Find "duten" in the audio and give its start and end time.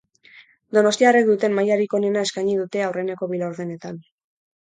1.31-1.53